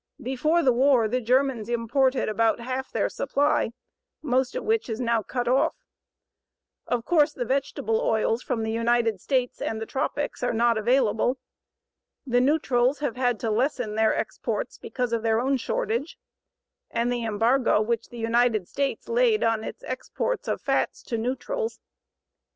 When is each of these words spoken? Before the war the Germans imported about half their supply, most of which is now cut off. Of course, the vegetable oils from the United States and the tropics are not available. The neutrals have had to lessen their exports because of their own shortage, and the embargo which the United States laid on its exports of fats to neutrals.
Before 0.23 0.63
the 0.63 0.73
war 0.73 1.07
the 1.07 1.21
Germans 1.21 1.69
imported 1.69 2.27
about 2.27 2.59
half 2.59 2.91
their 2.91 3.07
supply, 3.07 3.71
most 4.23 4.55
of 4.55 4.63
which 4.63 4.89
is 4.89 4.99
now 4.99 5.21
cut 5.21 5.47
off. 5.47 5.75
Of 6.87 7.05
course, 7.05 7.33
the 7.33 7.45
vegetable 7.45 8.01
oils 8.01 8.41
from 8.41 8.63
the 8.63 8.71
United 8.71 9.21
States 9.21 9.61
and 9.61 9.79
the 9.79 9.85
tropics 9.85 10.41
are 10.41 10.55
not 10.55 10.75
available. 10.75 11.37
The 12.25 12.41
neutrals 12.41 12.97
have 12.97 13.15
had 13.15 13.39
to 13.41 13.51
lessen 13.51 13.93
their 13.93 14.15
exports 14.15 14.79
because 14.79 15.13
of 15.13 15.21
their 15.21 15.39
own 15.39 15.57
shortage, 15.57 16.17
and 16.89 17.13
the 17.13 17.23
embargo 17.23 17.79
which 17.79 18.09
the 18.09 18.17
United 18.17 18.67
States 18.67 19.07
laid 19.07 19.43
on 19.43 19.63
its 19.63 19.83
exports 19.83 20.47
of 20.47 20.61
fats 20.63 21.03
to 21.03 21.17
neutrals. 21.19 21.79